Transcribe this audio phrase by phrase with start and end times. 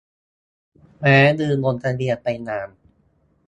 [0.99, 2.69] แม้ลืมลงทะเบียนไปนาน